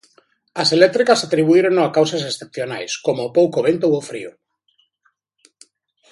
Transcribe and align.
As 0.61 0.69
eléctricas 0.77 1.21
atribuírono 1.27 1.81
a 1.83 1.93
causas 1.97 2.23
excepcionais, 2.29 2.91
como 3.05 3.21
o 3.25 3.33
pouco 3.37 3.57
vento 3.67 3.85
ou 3.89 3.93
o 3.99 4.05
frío. 4.09 4.31